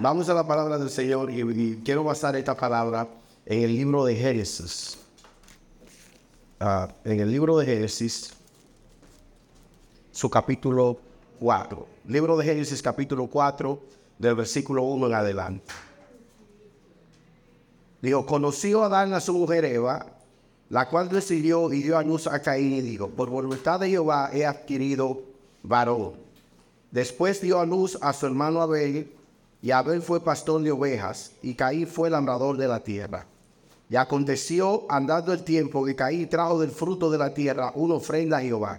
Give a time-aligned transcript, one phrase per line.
[0.00, 3.06] Vamos a la palabra del Señor y, quiero basar esta palabra
[3.46, 4.98] en el libro de Génesis.
[6.58, 8.32] Ah, en el libro de Génesis,
[10.10, 10.98] su capítulo
[11.38, 11.86] 4.
[12.08, 13.80] Libro de Génesis, capítulo 4,
[14.18, 15.72] del versículo 1 en adelante.
[18.00, 20.06] Dijo, conoció Adán a su mujer Eva,
[20.70, 24.30] la cual decidió y dio a luz a Caín y dijo, por voluntad de Jehová
[24.32, 25.22] he adquirido
[25.62, 26.31] varón.
[26.92, 29.10] Después dio a luz a su hermano Abel,
[29.62, 33.26] y Abel fue pastor de ovejas, y Caín fue labrador de la tierra.
[33.88, 38.36] Y aconteció, andando el tiempo, que Caín trajo del fruto de la tierra una ofrenda
[38.36, 38.78] a Jehová.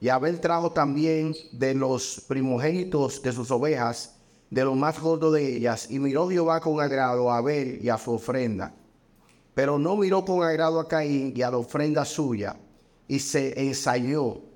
[0.00, 4.14] Y Abel trajo también de los primogénitos de sus ovejas,
[4.48, 7.98] de lo más gordo de ellas, y miró Jehová con agrado a Abel y a
[7.98, 8.72] su ofrenda.
[9.52, 12.56] Pero no miró con agrado a Caín y a la ofrenda suya,
[13.08, 14.51] y se ensayó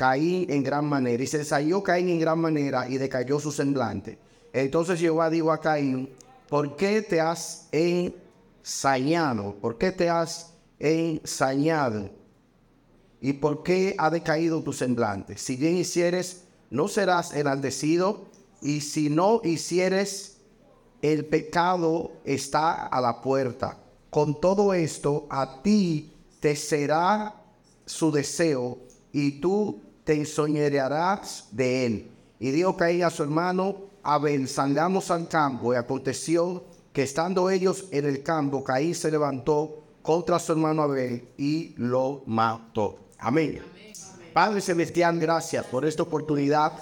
[0.00, 4.18] Caín en gran manera, y se ensayó Caín en gran manera, y decayó su semblante.
[4.50, 6.08] Entonces Jehová dijo a Caín,
[6.48, 9.56] ¿por qué te has ensañado?
[9.56, 12.08] ¿Por qué te has ensañado?
[13.20, 15.36] ¿Y por qué ha decaído tu semblante?
[15.36, 18.24] Si bien hicieres, no serás enaldecido,
[18.62, 20.38] y si no hicieres,
[21.02, 23.76] el pecado está a la puerta.
[24.08, 27.34] Con todo esto, a ti te será
[27.84, 28.78] su deseo,
[29.12, 32.10] y tú te ensoñarás de él.
[32.38, 37.86] Y dijo Caín a su hermano, Abel, salgamos al campo, y aconteció que estando ellos
[37.90, 42.98] en el campo, Caín se levantó contra su hermano Abel y lo mató.
[43.18, 43.60] Amén.
[44.32, 46.72] Padre Celestial, gracias por esta oportunidad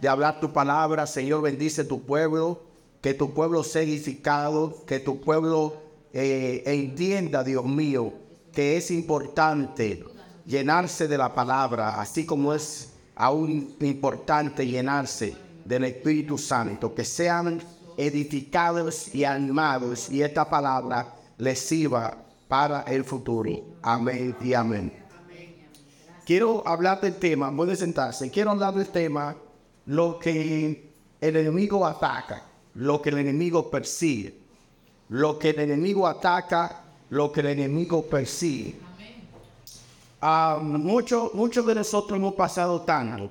[0.00, 1.06] de hablar tu palabra.
[1.06, 2.62] Señor, bendice tu pueblo,
[3.00, 5.76] que tu pueblo sea edificado, que tu pueblo
[6.12, 8.12] eh, entienda, Dios mío,
[8.52, 10.02] que es importante
[10.46, 17.60] llenarse de la palabra, así como es aún importante llenarse del Espíritu Santo, que sean
[17.96, 22.16] edificados y animados y esta palabra les sirva
[22.48, 23.50] para el futuro.
[23.82, 24.92] Amén y amén.
[26.24, 29.36] Quiero hablar del tema, puede sentarse, quiero hablar del tema,
[29.86, 32.42] lo que el enemigo ataca,
[32.74, 34.38] lo que el enemigo persigue,
[35.08, 38.76] lo que el enemigo ataca, lo que el enemigo persigue.
[40.20, 43.30] Ah, muchos de nosotros hemos pasado tanto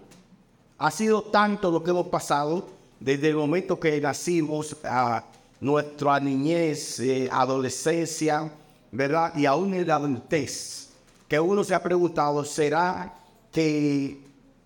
[0.79, 2.65] ha sido tanto lo que hemos pasado
[2.99, 5.23] desde el momento que nacimos a
[5.59, 8.49] nuestra niñez, eh, adolescencia,
[8.91, 9.35] ¿verdad?
[9.35, 10.89] Y aún en la adultez,
[11.27, 13.13] que uno se ha preguntado, ¿será
[13.51, 14.21] que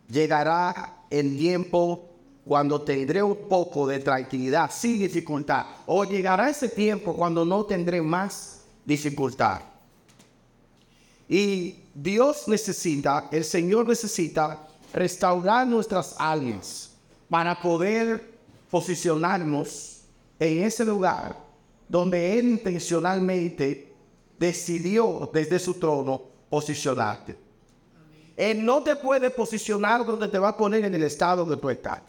[0.07, 2.09] llegará el tiempo
[2.45, 5.65] cuando tendré un poco de tranquilidad sin dificultad?
[5.87, 9.61] ¿O llegará ese tiempo cuando no tendré más dificultad?
[11.33, 16.91] Y Dios necesita, el Señor necesita restaurar nuestras almas
[17.27, 18.37] para poder
[18.69, 20.01] posicionarnos
[20.37, 21.35] en ese lugar
[21.89, 23.91] donde Él intencionalmente
[24.37, 26.21] decidió desde su trono
[26.51, 27.35] posicionarte.
[28.37, 31.67] Él no te puede posicionar donde te va a poner en el estado que tú
[31.71, 31.99] estás.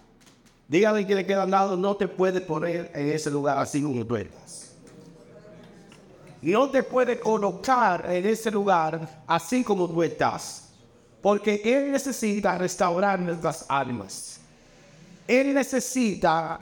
[0.69, 4.05] Dígale que le queda al lado, no te puede poner en ese lugar así como
[4.05, 4.74] tú estás.
[6.45, 10.69] No te puede colocar en ese lugar así como tú estás.
[11.23, 14.41] Porque Él necesita restaurar nuestras almas.
[15.27, 16.61] Él necesita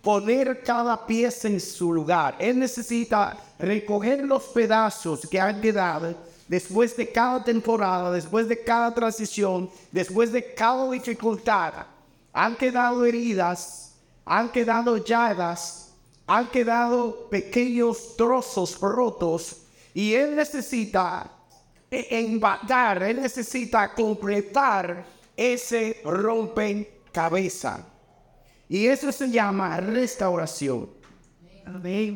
[0.00, 2.36] poner cada pieza en su lugar.
[2.38, 6.14] Él necesita recoger los pedazos que han quedado
[6.46, 11.72] después de cada temporada, después de cada transición, después de cada dificultad.
[12.32, 15.83] Han quedado heridas, han quedado llagas,
[16.26, 19.62] han quedado pequeños trozos rotos
[19.92, 21.30] y Él necesita
[21.90, 25.04] embatar, él necesita completar
[25.36, 27.80] ese rompecabezas.
[28.68, 30.90] Y eso se llama restauración.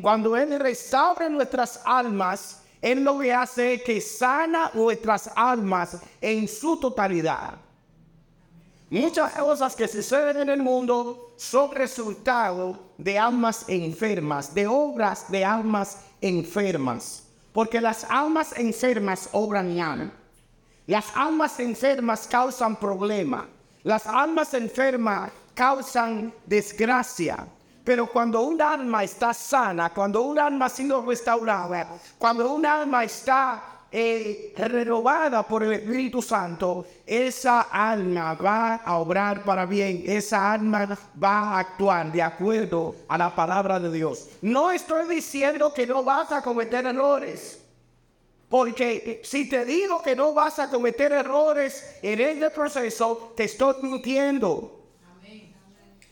[0.01, 6.47] Cuando Él restaura nuestras almas, Él lo que hace es que sana nuestras almas en
[6.47, 7.55] su totalidad.
[8.91, 15.45] Muchas cosas que suceden en el mundo son resultado de almas enfermas, de obras de
[15.45, 17.23] almas enfermas.
[17.53, 20.11] Porque las almas enfermas obran mal.
[20.87, 23.47] Las almas enfermas causan problema.
[23.83, 27.47] Las almas enfermas causan desgracia.
[27.83, 31.87] Pero cuando un alma está sana, cuando un alma ha sido restaurada,
[32.17, 39.43] cuando un alma está eh, renovada por el Espíritu Santo, esa alma va a obrar
[39.43, 44.29] para bien, esa alma va a actuar de acuerdo a la palabra de Dios.
[44.41, 47.65] No estoy diciendo que no vas a cometer errores.
[48.47, 53.75] Porque si te digo que no vas a cometer errores en este proceso, te estoy
[53.83, 54.75] mintiendo.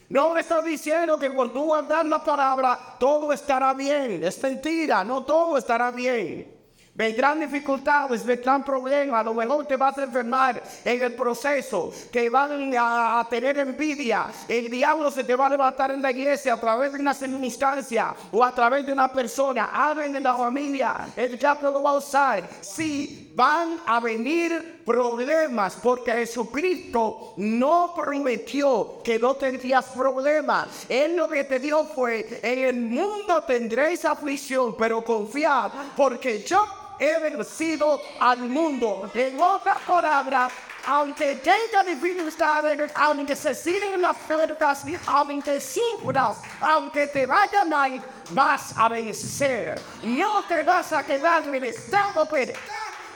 [0.10, 4.24] No me estoy diciendo que cuando tú dar la palabra, todo estará bien.
[4.24, 6.57] Es mentira, no todo estará bien.
[6.98, 12.28] Vendrán dificultades, vendrán problemas, a lo mejor te vas a enfermar en el proceso, que
[12.28, 14.26] van a, tener envidia.
[14.48, 18.16] El diablo se te va a levantar en la iglesia a través de una circunstancia
[18.32, 21.10] o a través de una persona, alguien de la familia.
[21.16, 22.50] El diablo lo va a usar.
[22.62, 30.88] Sí, van a venir problemas porque Jesucristo no prometió que no tendrías problemas.
[30.90, 36.66] Él lo que te dio fue, en el mundo tendréis aflicción, pero confiad porque yo
[37.00, 39.10] he vencido al mundo.
[39.14, 40.52] En otras palabras,
[40.86, 48.02] aunque tenga dificultades, aunque se sigan las puertas, aunque sufras, aunque te vayan a ir,
[48.32, 49.82] vas a vencer.
[50.04, 52.28] No te vas a quedar en el estado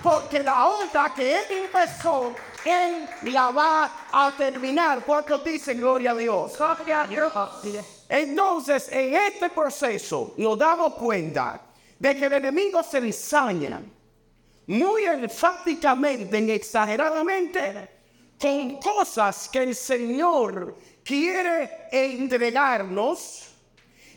[0.04, 2.34] porque la onda que él empezó,
[2.66, 5.04] él la va a terminar.
[5.06, 6.54] Cuando dice gloria a Dios.
[8.10, 11.71] Entonces, en este proceso nos damos cuenta
[12.02, 13.80] de que el enemigo se ensaña
[14.66, 17.90] muy enfáticamente y exageradamente
[18.40, 23.50] con cosas que el Señor quiere entregarnos.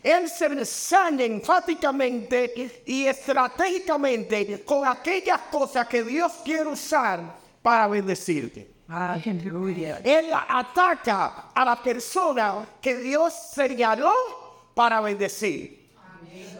[0.02, 7.20] Él se ensaña enfáticamente y estratégicamente con aquellas cosas que Dios quiere usar
[7.60, 8.66] para bendecirte.
[10.02, 14.14] Él ataca a la persona que Dios señaló
[14.74, 15.83] para bendecir.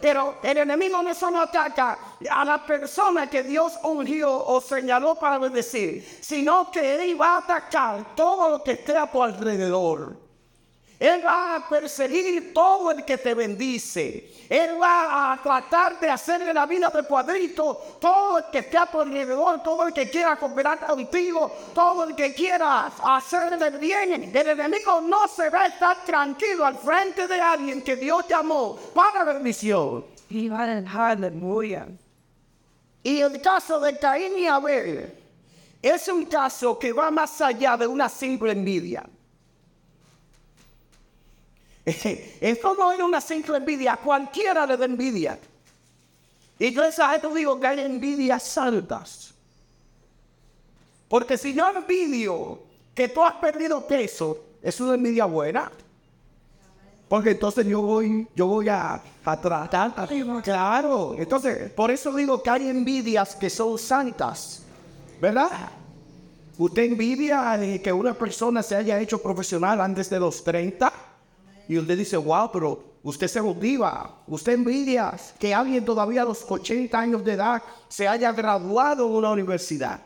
[0.01, 1.97] Pero el enemigo no solo ataca
[2.29, 7.37] a la persona que Dios ungió o señaló para bendecir, sino que él va a
[7.39, 10.24] atacar todo lo que esté a tu alrededor.
[10.99, 14.31] Él va a perseguir todo el que te bendice.
[14.49, 17.97] Él va a tratar de hacerle la vida de cuadrito.
[17.99, 22.15] Todo el que esté a tu alrededor, todo el que quiera cooperar contigo, todo el
[22.15, 24.31] que quiera hacerle bien.
[24.33, 28.77] El enemigo no se va a estar tranquilo al frente de alguien que Dios llamó
[28.93, 30.05] para bendición.
[33.03, 35.13] Y el caso de Caín y Abel
[35.81, 39.03] es un caso que va más allá de una simple envidia.
[41.85, 45.39] Esto no es una simple envidia, cualquiera le da envidia.
[46.57, 49.33] Y yo esa digo que hay envidias santas.
[51.07, 52.59] Porque si yo envidio
[52.93, 55.71] que tú has perdido peso, es una envidia buena.
[57.07, 59.93] Porque entonces yo voy, yo voy a, a tratar.
[60.41, 61.15] Claro.
[61.17, 64.63] Entonces, por eso digo que hay envidias que son santas.
[65.21, 65.69] ¿Verdad?
[66.57, 70.91] ¿Usted envidia que una persona se haya hecho profesional antes de los 30?
[71.67, 76.45] Y usted dice, wow, pero usted se motiva, usted envidia que alguien todavía a los
[76.49, 80.01] 80 años de edad se haya graduado en una universidad.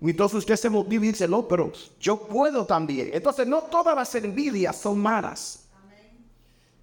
[0.00, 3.10] Entonces usted se motiva y dice, no, pero yo puedo también.
[3.12, 5.66] Entonces no todas las envidias son malas.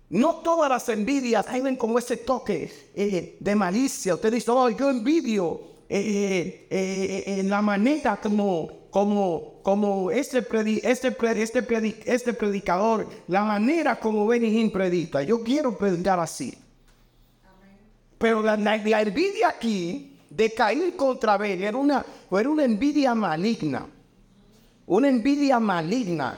[0.09, 4.15] No todas las envidias tienen como ese toque eh, de malicia.
[4.15, 5.59] Usted dice, oh, yo envidio
[5.89, 10.39] eh, eh, en la manera como como, como este,
[10.83, 15.21] este, este, este, predicador, la manera como Benihim predica.
[15.23, 16.57] Yo quiero predicar así.
[18.17, 23.85] Pero la, envidia aquí de caer contra Ben era una, era una envidia maligna.
[24.87, 26.37] Una envidia maligna.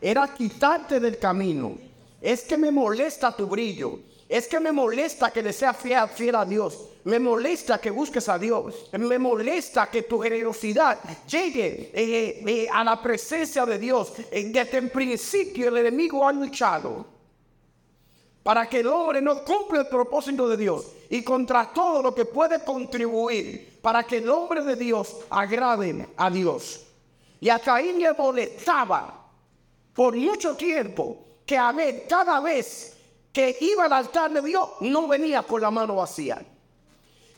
[0.00, 1.76] Era quitarte del camino.
[2.20, 3.98] Es que me molesta tu brillo.
[4.32, 6.88] Es que me molesta que le sea fiel, a Dios.
[7.04, 8.88] Me molesta que busques a Dios.
[8.92, 10.98] Me molesta que tu generosidad
[11.28, 14.14] llegue eh, eh, a la presencia de Dios.
[14.30, 17.04] Eh, desde el principio el enemigo ha luchado
[18.42, 22.24] para que el hombre no cumpla el propósito de Dios y contra todo lo que
[22.24, 26.86] puede contribuir para que el hombre de Dios agrade a Dios.
[27.38, 29.26] Y a Caín le molestaba
[29.92, 32.91] por mucho tiempo que a ver cada vez
[33.32, 36.44] que iba al altar de Dios no venía con la mano vacía.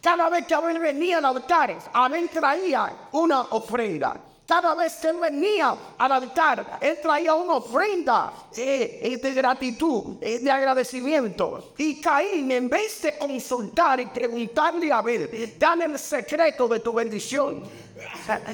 [0.00, 4.20] Cada vez que Abel venía al altar, Abel traía una ofrenda.
[4.46, 10.40] Cada vez que él venía al altar, él traía una ofrenda eh, de gratitud, eh,
[10.40, 11.72] de agradecimiento.
[11.78, 16.92] Y Caín, en vez de consultar y preguntarle a Abel, dame el secreto de tu
[16.92, 17.62] bendición.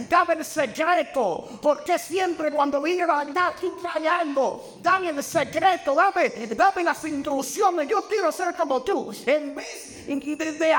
[0.08, 7.04] Dame el secreto, porque siempre cuando verdad tú trayendo, dame el secreto, dame, dame las
[7.04, 9.12] instrucciones, yo quiero ser como tú.
[9.26, 10.72] En vez de, de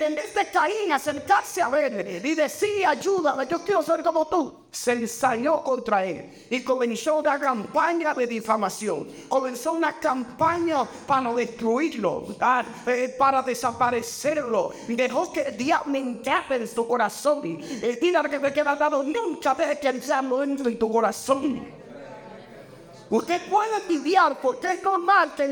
[0.00, 4.92] en de Caín acercarse a ver y decir ayúdame, yo quiero ser como tú se
[4.92, 9.06] ensayó contra él y comenzó una campaña de difamación.
[9.28, 12.26] Comenzó una campaña para destruirlo,
[12.86, 14.72] eh, para desaparecerlo.
[14.88, 17.31] Dejó que el diablo en su corazón.
[17.44, 17.96] Y
[18.28, 20.02] que me queda dado nunca de que el
[20.42, 21.82] entre en tu corazón.
[23.12, 25.44] Usted puede envidiar porque es normal que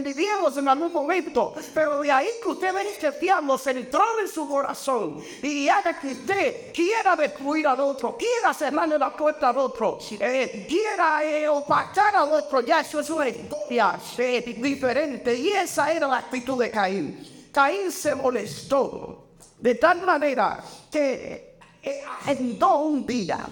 [0.56, 4.48] en algún momento, pero de ahí que usted ve que el diablo se en su
[4.48, 9.98] corazón y haga que usted quiera destruir al otro, quiera cerrarle la puerta al otro,
[10.18, 15.34] eh, quiera eh, opacar al otro, ya eso es una historia eh, diferente.
[15.34, 17.50] Y esa era la actitud de Caín.
[17.52, 19.26] Caín se molestó
[19.58, 21.49] de tal manera que
[21.82, 23.46] eh, agendó un día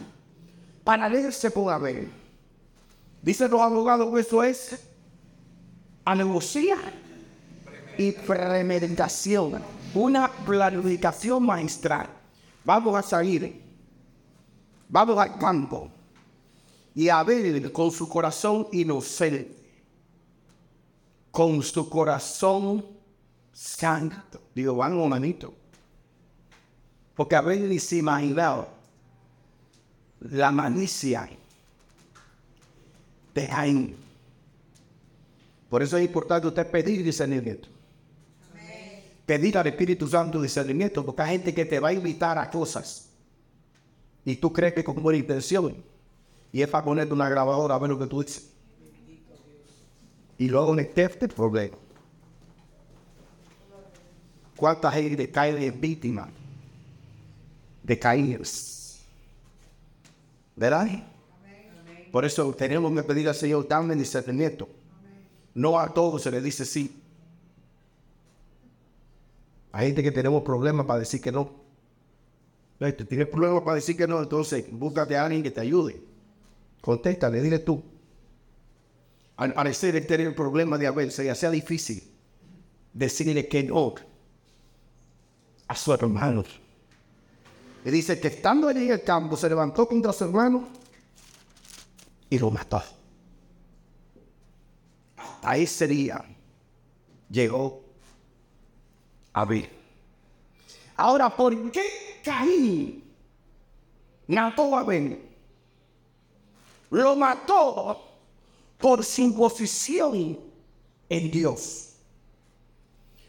[0.85, 2.11] para leerse por Abel.
[3.23, 4.89] Dicen los abogados que eso es
[6.05, 6.77] alevosía
[7.99, 9.61] y premeditación,
[9.95, 12.09] una planificación maestral.
[12.65, 13.63] Vamos a salir,
[14.89, 15.91] vamos al campo
[16.95, 19.57] y a ver con su corazón inocente,
[21.31, 22.85] con su corazón
[23.53, 24.41] santo.
[24.55, 25.55] Digo, van un manito.
[27.19, 28.69] Porque a ver ni se imaginaba
[30.21, 31.29] la malicia
[33.35, 33.97] de Jaime.
[35.69, 37.67] Por eso es importante usted pedir discernimiento.
[39.27, 43.09] Pedir al Espíritu Santo discernimiento, porque hay gente que te va a invitar a cosas.
[44.25, 45.75] Y tú crees que con buena intención.
[46.53, 48.49] Y es para ponerte una grabadora a ver lo que tú dices.
[50.39, 51.77] Y luego en este problema.
[54.57, 56.29] ¿Cuánta gente cae de víctima
[57.89, 59.01] de caídas?
[60.55, 60.87] ¿Verdad?
[62.13, 64.69] Por eso tenemos que pedir al Señor, dame discernimiento.
[65.55, 67.03] No a todos se le dice sí.
[69.73, 71.51] Hay gente que tenemos problemas para decir que no.
[73.09, 76.01] Tienes problemas para decir que no, entonces búscate a alguien que te ayude.
[76.81, 77.83] Contéstale, dile tú.
[79.37, 82.03] Al parecer el tener el problema de Abel se sea difícil
[82.93, 83.95] decirle que no
[85.67, 86.45] a su hermano.
[87.89, 90.69] Y dice que estando en el campo se levantó contra su hermano
[92.29, 92.83] y lo mató.
[95.41, 96.23] A ese día
[97.31, 97.83] llegó
[99.33, 99.71] a ver.
[100.97, 103.05] Ahora, ¿por qué Caín
[104.27, 105.27] mató a Abel?
[106.91, 108.03] Lo mató
[108.77, 110.39] por su posición
[111.09, 111.95] en Dios.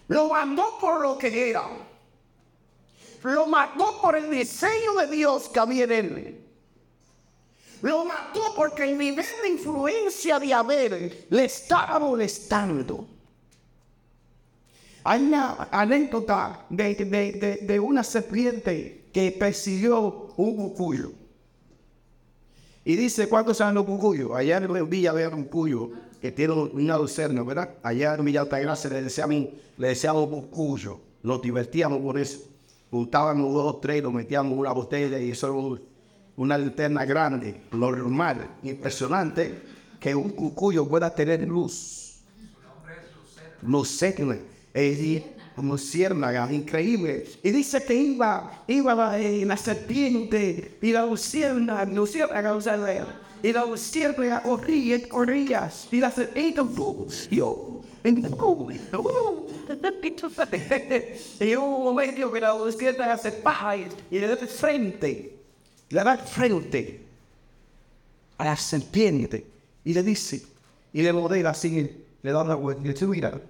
[0.09, 1.88] Lo mandó por lo que era.
[3.23, 6.39] Lo mató por el diseño de Dios que había en él.
[7.81, 13.07] Lo mató porque el nivel de influencia de Abel le estaba molestando.
[15.03, 21.11] Hay una anécdota de, una serpiente que persiguió un cucuyo.
[22.83, 24.31] Y dice, ¿cuántos saben los cucuyos?
[24.35, 27.75] Allá en Villa había un cuyo que tiene una lucerna, ¿verdad?
[27.81, 29.47] Allá en Villa Altagracia le decíamos,
[29.77, 30.99] le decíamos cucuyo.
[31.23, 32.48] Nos divertíamos por eso.
[32.91, 35.79] Juntábamos dos o tres, lo metíamos en una botella y eso
[36.35, 39.61] una linterna grande, lo normal, impresionante,
[39.99, 42.21] que un cucuyo pueda tener luz.
[43.61, 44.37] Lucerna.
[44.73, 45.23] Es
[45.57, 47.25] luciérnaga, increíble.
[47.43, 53.05] Y dice que iba, iba la, eh, la serpiente y la luciérnaga, luciérnaga, sea,
[53.43, 56.61] y la luciérnaga corría, corría, y la serpiente,
[57.29, 57.81] yo,
[61.39, 65.39] y un momento que la luciérnaga se baja y le da frente
[65.89, 67.01] le da frente
[68.37, 69.45] a la serpiente
[69.83, 70.45] y le dice,
[70.93, 73.41] y le modela así, le da la vuelta y le dice, mira,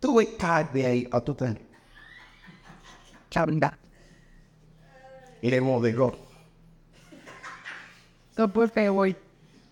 [0.00, 1.58] tú caer de ahí a tu tren.
[5.42, 6.16] Y le modeló.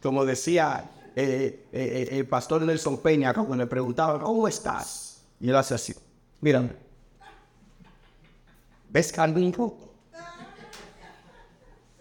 [0.02, 5.22] Como decía eh, eh, eh, el pastor Nelson Peña cuando le preguntaba, ¿cómo estás?
[5.40, 5.94] Y él hace así,
[6.40, 6.68] mira,
[8.88, 9.54] ¿Ves Calvin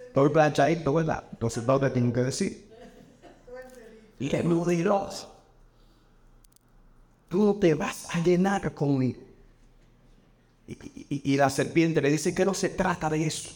[0.08, 1.24] Estoy planchadito, ¿verdad?
[1.32, 2.70] Entonces, ¿dónde tengo que decir?
[4.20, 5.28] Y muy Dios.
[7.30, 9.22] Tú no te vas a llenar conmigo.
[10.68, 13.52] Y, la serpiente le dice que no se trata de eso.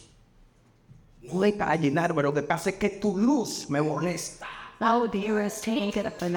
[1.22, 4.48] No le a llenarme, lo que pasa es que tu luz me molesta.
[4.80, 6.36] Oh, dearest, take it up and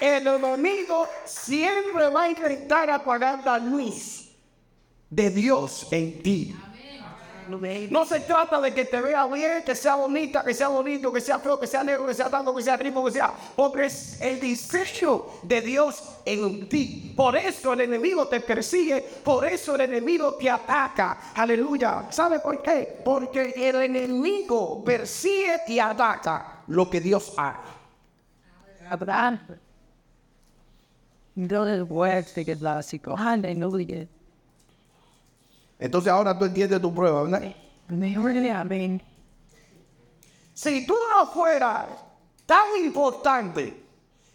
[0.00, 4.28] el enemigo siempre va a intentar apagar la luz
[5.08, 6.54] de Dios en ti.
[7.90, 11.20] No se trata de que te vea bien, que sea bonita, que sea bonito, que
[11.20, 13.32] sea feo, que sea negro, que sea tanto, que sea rico, que sea.
[13.54, 17.12] Porque es el diseño de Dios en ti.
[17.16, 21.32] Por eso el enemigo te persigue, por eso el enemigo te ataca.
[21.34, 22.06] Aleluya.
[22.10, 23.00] ¿Sabe por qué?
[23.04, 27.58] Porque el enemigo persigue y ataca lo que Dios hace.
[28.88, 29.40] Abraham.
[31.36, 31.86] Entonces
[36.10, 37.54] ahora tú entiendes tu prueba, ¿verdad?
[40.52, 41.86] Si tú no fueras
[42.46, 43.84] tan importante,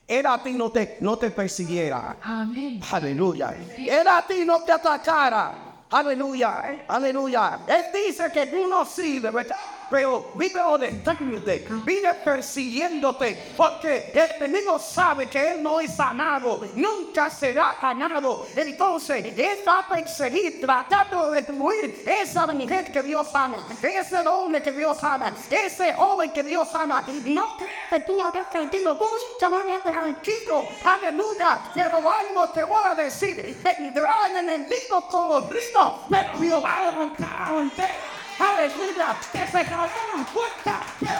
[0.08, 2.17] él a ti no te, no te persiguiera.
[2.22, 2.81] Amén.
[2.91, 3.55] Aleluya.
[3.77, 5.86] Él a ti no te atacara.
[5.89, 6.86] Aleluya.
[6.88, 7.60] Aleluya.
[7.67, 9.55] Él dice que tú no sirves, ¿verdad?
[9.89, 17.29] Pero vive honestamente, vive persiguiéndote, porque el enemigo sabe que él no es sanado, nunca
[17.29, 18.46] será sanado.
[18.55, 24.62] Entonces, él va a perseguir, tratando de destruir esa mujer que Dios ama, ese hombre
[24.62, 27.03] que Dios ama, ese joven que Dios ama.
[27.25, 31.60] No que tú has sentido mucho más tranquilo, aleluya.
[31.74, 36.88] Pero algo te voy a decir, vendrá el enemigo como Cristo, pero Dios va a
[36.89, 41.19] arrancar Aleluya, que se cayó la puerta, pero.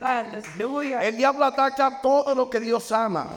[0.00, 1.02] Aleluya.
[1.04, 3.28] El diablo ataca todo lo que Dios ama.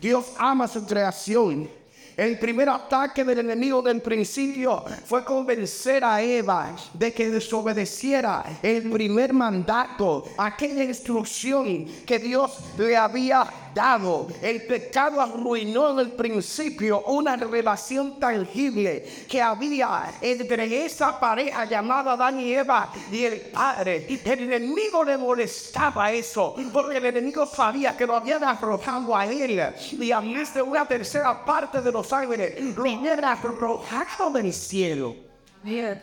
[0.00, 1.70] Dios ama su creación.
[2.16, 8.88] El primer ataque del enemigo del principio fue convencer a Eva de que desobedeciera el
[8.90, 14.28] primer mandato, aquella instrucción que Dios le había dado.
[14.40, 22.12] El pecado arruinó en el principio una relación tangible que había entre esa pareja llamada
[22.12, 24.06] Adán y Eva y el Padre.
[24.24, 29.60] El enemigo le molestaba eso, porque el enemigo sabía que lo habían arrojado a él
[30.00, 35.16] y a más de una tercera parte de los ángeles lo habían arrojado del cielo.
[35.62, 36.02] Bien.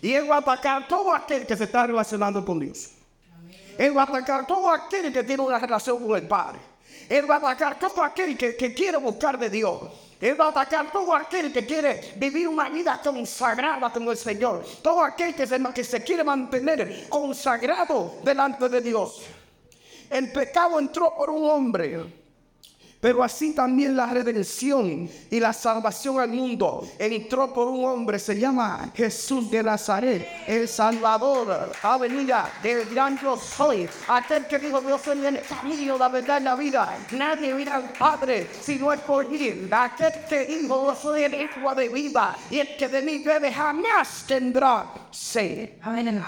[0.00, 2.90] Y él va a atacar todo aquel que se está relacionando con Dios.
[3.78, 6.71] Él va a atacar todo aquel que tiene una relación con el Padre.
[7.08, 9.82] Él va a atacar todo aquel que, quiere buscar de Dios.
[10.20, 14.64] Él va a atacar todo aquel que quiere vivir una vida consagrada con el Señor.
[14.80, 19.22] Todo aquel que se, que se quiere mantener consagrado delante de Dios.
[20.08, 22.21] El pecado entró por un hombre.
[23.02, 26.88] Pero así también la redención y la salvación al mundo.
[26.96, 33.36] Entró por un hombre, se llama Jesús de Nazaret, el Salvador, aleluya, del gran yo
[33.36, 37.74] soy, aquel que dijo yo soy el camino, la verdad y la vida, nadie mira
[37.74, 41.88] al Padre si no es por mí, aquel que dijo yo soy el hijo de
[41.88, 45.70] vida, y el que de mí bebe jamás tendrá sed.
[45.82, 46.22] Amén.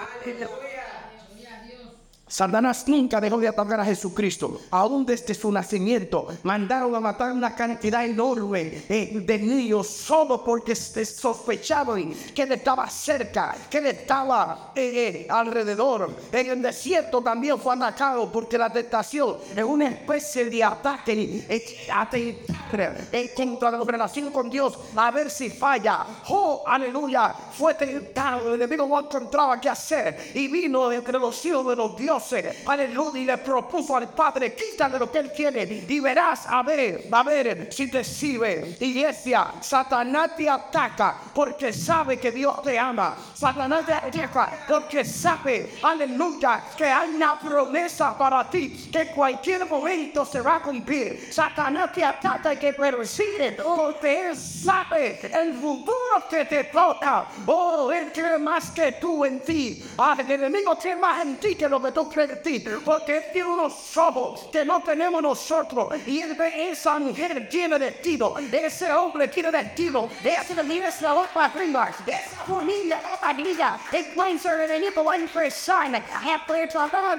[2.35, 4.61] Satanás nunca dejó de atacar a Jesucristo.
[4.73, 11.05] Aún desde su nacimiento mandaron a matar una cantidad enorme de niños solo porque se
[11.05, 16.12] sospechaban que él estaba cerca, que él estaba eh, eh, alrededor.
[16.33, 23.33] En el desierto también fue atacado porque la tentación es una especie de ataque eh,
[23.37, 26.05] contra la relación con Dios a ver si falla.
[26.31, 31.64] Oh, aleluya, fue tentado, el enemigo no encontraba qué hacer y vino entre los hijos
[31.68, 32.24] de los dioses,
[32.67, 37.09] aleluya, y le propuso al Padre, quítale lo que él quiere y verás a ver,
[37.11, 38.77] a ver si te sirve.
[38.81, 43.17] Iglesia, Satanás te ataca porque sabe que Dios te ama.
[43.35, 50.25] Satanás te ataca porque sabe, aleluya, que hay una promesa para ti que cualquier momento
[50.25, 51.33] se va a cumplir.
[51.33, 57.27] Satanás te ataca y que persigue porque él sabe el futuro que te toca.
[57.47, 59.85] Oh, él cree más que tú en ti.
[59.99, 62.64] Ah, el enemigo cree más en ti que lo que tú en ti.
[62.85, 65.95] Porque él tiene unos ojos que no tenemos nosotros.
[66.07, 70.35] Y él ve esa mujer llena de tiro, de ese hombre lleno de tiro, de
[70.35, 73.79] ese de la otra arriba, de esa familia, otra niña.
[73.93, 77.17] Él puede ser el enemigo va a empezar a hacer trabajo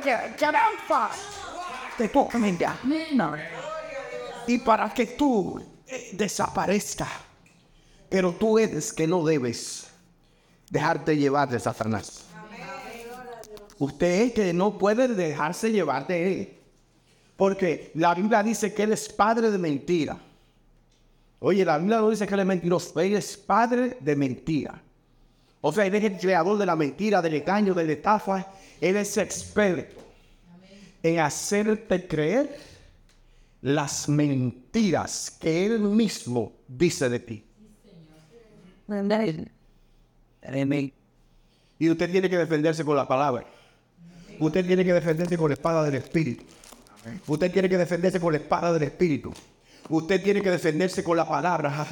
[1.97, 3.21] de toca, mira Amén.
[4.47, 7.07] y para que tú eh, desaparezca.
[8.09, 9.87] Pero tú eres que no debes
[10.69, 12.25] dejarte llevar de Satanás.
[13.79, 16.57] Usted es que no puede dejarse llevar de él.
[17.35, 20.17] Porque la Biblia dice que él es padre de mentira.
[21.39, 24.81] Oye, la Biblia no dice que él es mentiroso, él es padre de mentira.
[25.61, 28.47] O sea, él es el creador de la mentira, del engaño, de la estafa.
[28.79, 30.01] Él es experto
[31.03, 32.57] en hacerte creer
[33.61, 37.43] las mentiras que él mismo dice de ti.
[41.79, 43.45] Y usted tiene que defenderse con la palabra.
[44.39, 46.43] Usted tiene que defenderse con la espada del Espíritu.
[47.27, 49.33] Usted tiene que defenderse con la espada del Espíritu.
[49.87, 51.85] Usted tiene que defenderse con la palabra.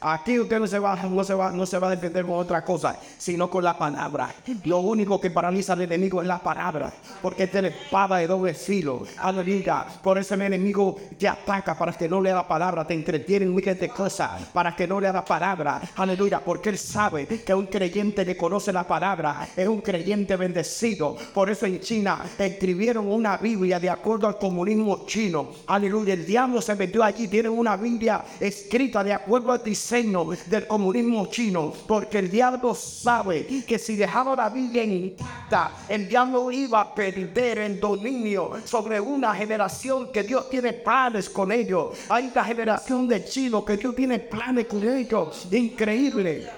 [0.00, 2.62] Aquí usted no se, va, no, se va, no se va a defender con otra
[2.62, 4.34] cosa, sino con la palabra.
[4.64, 8.52] Lo único que paraliza al enemigo es la palabra, porque es la espada de doble
[8.52, 9.06] filo.
[9.18, 9.86] Aleluya.
[10.02, 13.56] Por eso el enemigo te ataca para que no le la palabra, te entretiene en
[13.56, 15.80] de cosas, para que no le la palabra.
[15.96, 16.40] Aleluya.
[16.44, 21.16] Porque él sabe que un creyente le conoce la palabra, es un creyente bendecido.
[21.32, 25.50] Por eso en China escribieron una Biblia de acuerdo al comunismo chino.
[25.66, 26.12] Aleluya.
[26.12, 31.26] El diablo se metió allí tienen una Biblia escrita de acuerdo al diseño del comunismo
[31.26, 36.94] chino, porque el diablo sabe que si dejaba la Biblia intacta, el diablo iba a
[36.94, 41.96] perder el dominio sobre una generación que Dios tiene planes con ellos.
[42.08, 45.46] Hay una generación de chinos que Dios tiene planes con ellos.
[45.50, 46.48] Increíble.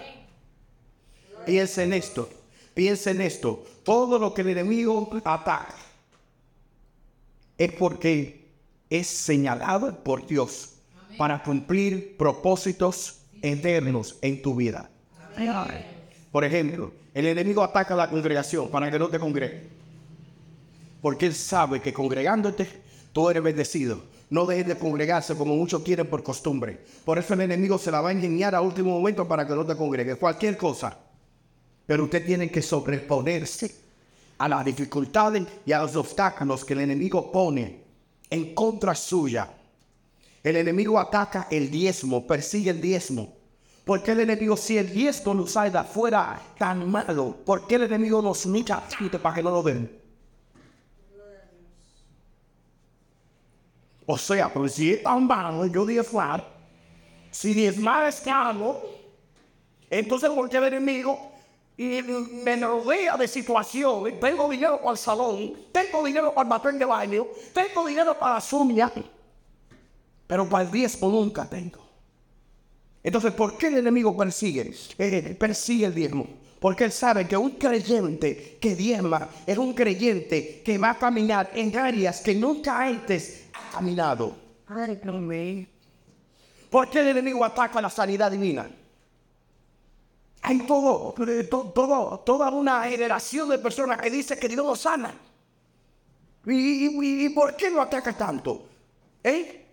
[1.45, 2.29] Piensa en esto,
[2.75, 3.65] piensa en esto.
[3.83, 5.75] Todo lo que el enemigo ataca
[7.59, 8.42] es porque
[8.93, 10.75] es señalado por Dios
[11.17, 14.91] para cumplir propósitos eternos en tu vida.
[16.31, 19.69] Por ejemplo, el enemigo ataca la congregación para que no te congregue.
[21.01, 22.69] Porque él sabe que congregándote,
[23.13, 24.03] tú eres bendecido.
[24.29, 26.79] No dejes de congregarse como muchos quieren por costumbre.
[27.05, 29.65] Por eso el enemigo se la va a engañar a último momento para que no
[29.65, 30.17] te congregue.
[30.17, 30.99] Cualquier cosa.
[31.87, 33.75] Pero usted tiene que sobreponerse
[34.37, 37.82] a las dificultades y a los obstáculos que el enemigo pone
[38.33, 39.47] en contra suya.
[40.43, 43.37] El enemigo ataca el diezmo, persigue el diezmo.
[43.85, 47.83] Porque el enemigo, si el diezmo nos sale de afuera tan malo, ¿por qué el
[47.83, 48.83] enemigo nos lucha
[49.23, 50.01] para que no lo ven?
[54.07, 56.43] O sea, pues si es tan malo, yo diezmar,
[57.31, 58.81] si diezmar es caro,
[59.91, 61.32] entonces ¿por qué el enemigo
[61.77, 64.21] y me rodea de situaciones.
[64.21, 68.39] Tengo dinero para el salón, tengo dinero para el papel de baño, tengo dinero para
[68.39, 68.93] la uñas,
[70.27, 71.81] pero para el diezmo nunca tengo.
[73.03, 74.73] Entonces, ¿por qué el enemigo persigue?
[74.99, 76.27] Eh, persigue el diezmo.
[76.61, 81.51] Porque él sabe que un creyente que diezma es un creyente que va a caminar
[81.55, 84.37] en áreas que nunca antes ha caminado.
[86.71, 88.71] ¿Por qué el enemigo ataca la sanidad divina?
[90.45, 91.15] Hay todo,
[91.73, 95.15] todo, toda una generación de personas que dice que Dios no sana.
[96.47, 98.67] ¿Y, por qué lo ataca tanto?
[99.23, 99.65] ¿Eh?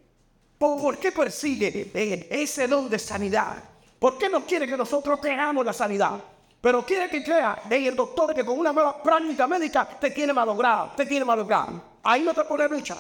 [0.60, 3.64] ¿Por, qué persigue eh, ese don de sanidad?
[3.98, 6.20] ¿Por qué no quiere que nosotros creamos la sanidad?
[6.62, 10.34] Pero quiere que crea en el doctor que con una nueva práctica médica te tiene
[10.34, 11.82] malogrado, te tiene malogrado.
[12.04, 12.96] Ahí no te pone lucha.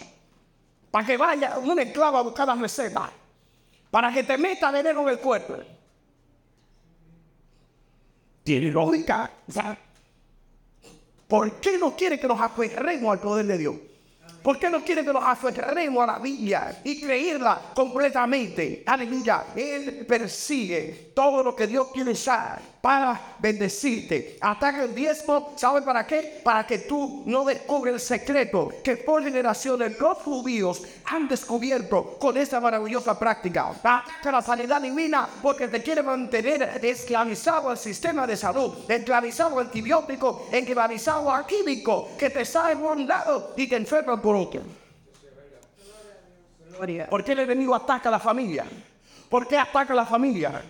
[0.89, 3.11] Para que vaya un esclavo a buscar las recetas.
[3.91, 5.57] Para que te meta veneno en el cuerpo
[8.49, 9.31] tiene lógica.
[11.27, 13.75] ¿Por qué no quiere que nos aferremos al poder de Dios?
[14.41, 18.83] ¿Por qué no quiere que nos aferremos a la Biblia y creerla completamente?
[18.85, 19.45] Aleluya.
[19.55, 24.37] Él persigue todo lo que Dios quiere usar para bendecirte.
[24.39, 26.41] Ataca el diezmo, ¿sabe para qué?
[26.43, 32.37] Para que tú no descubres el secreto que por generaciones los judíos han descubierto con
[32.37, 33.69] esta maravillosa práctica.
[33.69, 39.65] Ataca la sanidad divina porque te quiere mantener esclavizado al sistema de salud, esclavizado al
[39.65, 44.61] antibiótico, esclavizado al químico que te sale por un lado y te enferma por otro.
[47.09, 48.65] ¿Por qué el enemigo ataca a la familia?
[49.29, 50.61] ¿Por qué ataca a la familia?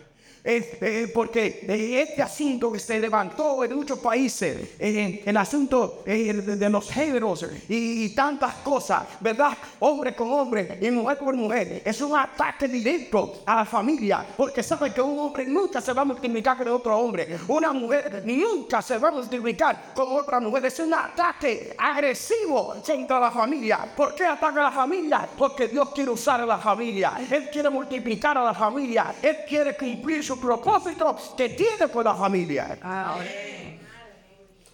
[0.44, 1.66] Eh, porque
[2.02, 8.10] este asunto que se levantó en muchos países, el asunto eh, de, los géneros y,
[8.16, 9.58] tantas cosas, ¿verdad?
[9.80, 14.64] Hombre con hombre y mujer con mujer, es un ataque directo a la familia, porque
[14.64, 18.82] sabe que un hombre nunca se va a multiplicar con otro hombre, una mujer nunca
[18.82, 23.80] se va a multiplicar con otra mujer, es un ataque agresivo contra la familia.
[23.96, 25.28] ¿Por qué ataca a la familia?
[25.38, 29.76] Porque Dios quiere usar a la familia, Él quiere multiplicar a la familia, Él quiere
[29.76, 32.78] cumplir su propósito que tiene con la familia.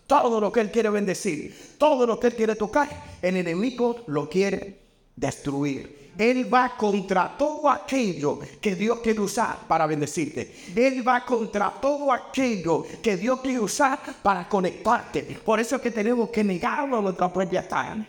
[0.05, 2.89] Todo lo que Él quiere bendecir, todo lo que Él quiere tocar,
[3.21, 4.81] el enemigo lo quiere
[5.15, 6.11] destruir.
[6.17, 10.53] Él va contra todo aquello que Dios quiere usar para bendecirte.
[10.75, 15.39] Él va contra todo aquello que Dios quiere usar para conectarte.
[15.45, 18.05] Por eso es que tenemos que negarnos a nuestra propia carne.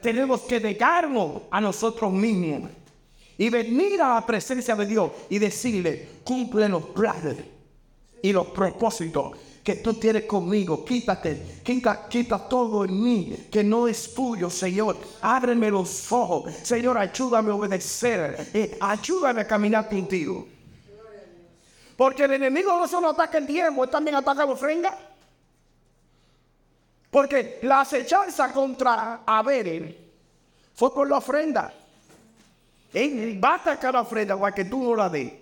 [0.00, 2.70] Tenemos que negarnos a nosotros mismos
[3.38, 7.36] y venir a la presencia de Dios y decirle, cumple los planes
[8.22, 10.84] y los propósitos que tú tienes conmigo.
[10.84, 14.96] Quítate, quita, quita todo en mí que no es tuyo, Señor.
[15.20, 16.52] Ábreme los ojos.
[16.62, 18.48] Señor, ayúdame a obedecer.
[18.54, 20.46] Eh, ayúdame a caminar contigo.
[21.96, 24.98] Porque el enemigo no solo ataca el diezmo, también ataca la ofrenda.
[27.10, 29.96] Porque la acechanza contra Abel
[30.74, 31.72] fue por la ofrenda.
[32.92, 35.32] Él va a la ofrenda para que tú no la des.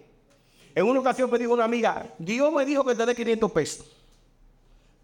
[0.74, 3.86] En una ocasión me dijo una amiga, Dios me dijo que te dé 500 pesos.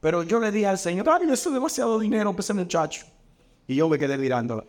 [0.00, 3.06] Pero yo le dije al Señor, ay, eso es demasiado dinero para ese muchacho.
[3.68, 4.64] Y yo me quedé mirándola.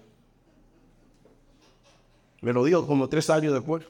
[2.41, 3.83] Me lo dijo como tres años después.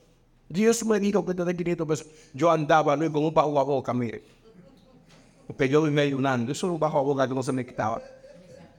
[0.48, 2.08] Dios me dijo que te dé 500 pesos.
[2.34, 4.22] Yo andaba Luis, con un bajo a boca, mire.
[5.48, 6.52] Porque yo vivía ayunando.
[6.52, 8.02] Eso es un bajo a boca que no se me quitaba.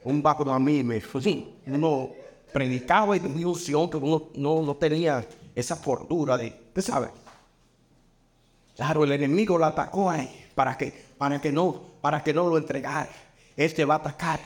[0.04, 1.00] Un bajo a mí me...
[1.20, 2.10] Sí, uno
[2.52, 6.48] predicaba y tenía unción, pero uno no, no tenía esa fortuna de...
[6.68, 7.08] ¿Usted sabe?
[8.76, 12.58] Claro, el enemigo lo atacó ahí para que, para que no, para que no lo
[12.58, 13.08] entregara.
[13.56, 14.40] Este va a atacar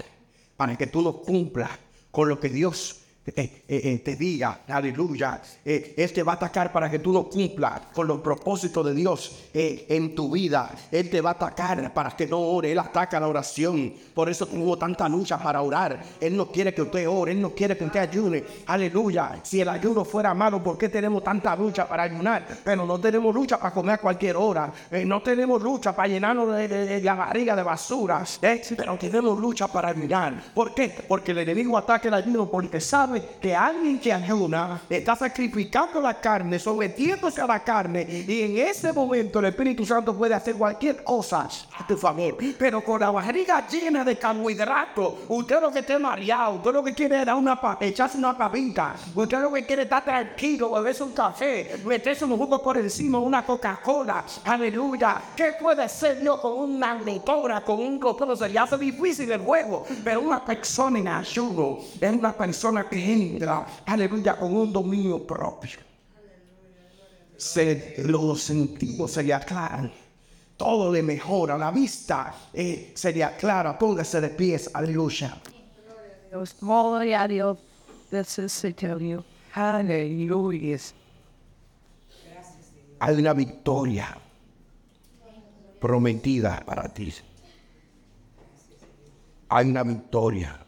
[0.56, 1.70] para que tú no cumplas
[2.10, 3.00] con lo que Dios
[3.34, 7.80] eh, eh, eh, te diga, aleluya, este va a atacar para que tú no cumplas
[7.92, 10.70] con los propósitos de Dios en tu vida.
[10.92, 12.70] Él te va a atacar para que no ore.
[12.70, 13.92] Él ataca la oración.
[14.14, 16.00] Por eso tuvo tanta lucha para orar.
[16.20, 17.32] Él no quiere que usted ore.
[17.32, 18.44] Él no quiere que usted ayune.
[18.66, 19.40] Aleluya.
[19.42, 22.46] Si el ayuno fuera malo, ¿por qué tenemos tanta lucha para ayunar?
[22.62, 24.72] Pero no tenemos lucha para comer a cualquier hora.
[25.04, 28.38] no tenemos lucha para llenarnos de, la barriga de basuras.
[28.40, 30.44] Pero tenemos lucha para ayunar.
[30.54, 30.94] ¿Por qué?
[31.08, 36.14] Porque el enemigo ataca el ayuno porque sabe que alguien que ayuna está sacrificando la
[36.14, 41.02] carne, sometiéndose a la carne, y en ese momento el Espíritu Santo puede hacer cualquier
[41.02, 41.48] cosa
[41.78, 42.36] a tu favor.
[42.58, 46.94] Pero con la barriga llena de carbohidratos, usted lo que esté mareado, usted lo que
[46.94, 51.76] quiere es una echarse una papita, usted lo que quiere estar tranquilo, beberse un café,
[51.84, 55.20] meterse un jugo por encima, una Coca-Cola, aleluya.
[55.36, 58.36] ¿Qué puede ser Dios con una motora, con un copero?
[58.36, 62.96] Se le hace difícil el juego, pero una persona en ayuno es una persona que
[63.12, 65.78] entra, aleluya, con un dominio propio.
[67.36, 69.92] Se, los sentidos se le aclaran.
[70.56, 71.58] Todo le mejora.
[71.58, 73.78] La vista eh, se le aclara.
[73.78, 74.70] Póngase de pies.
[74.72, 75.36] Aleluya.
[82.98, 84.18] Hay una victoria
[85.78, 87.12] prometida para ti.
[89.48, 90.65] Hay una victoria